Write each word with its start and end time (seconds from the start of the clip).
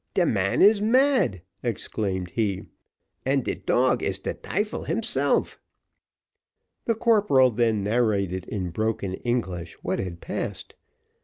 de 0.15 0.25
man 0.25 0.63
is 0.63 0.81
mad," 0.81 1.43
exclaimed 1.61 2.31
he, 2.31 2.63
"and 3.23 3.43
de 3.45 3.53
tog 3.53 4.01
is 4.01 4.17
de 4.17 4.33
tyfel 4.33 4.87
himself." 4.87 5.59
The 6.85 6.95
corporal 6.95 7.51
then 7.51 7.83
narrated 7.83 8.45
in 8.45 8.71
broken 8.71 9.13
English 9.13 9.75
what 9.83 9.99
had 9.99 10.19
passed. 10.19 10.73